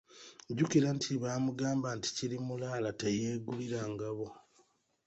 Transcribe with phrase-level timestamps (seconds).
[0.51, 4.27] Jjukira nti baamugamba nti, kirimulaala teyeegulira ngabo.